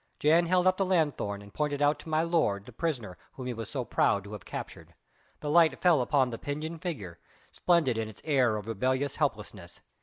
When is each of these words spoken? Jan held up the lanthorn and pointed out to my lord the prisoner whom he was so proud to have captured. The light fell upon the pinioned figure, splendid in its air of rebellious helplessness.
Jan 0.19 0.47
held 0.47 0.65
up 0.65 0.77
the 0.77 0.83
lanthorn 0.83 1.43
and 1.43 1.53
pointed 1.53 1.79
out 1.79 1.99
to 1.99 2.09
my 2.09 2.23
lord 2.23 2.65
the 2.65 2.71
prisoner 2.71 3.19
whom 3.33 3.45
he 3.45 3.53
was 3.53 3.69
so 3.69 3.85
proud 3.85 4.23
to 4.23 4.31
have 4.33 4.45
captured. 4.45 4.95
The 5.41 5.49
light 5.51 5.79
fell 5.79 6.01
upon 6.01 6.31
the 6.31 6.39
pinioned 6.39 6.81
figure, 6.81 7.19
splendid 7.51 7.99
in 7.99 8.09
its 8.09 8.23
air 8.25 8.57
of 8.57 8.65
rebellious 8.65 9.17
helplessness. 9.17 9.81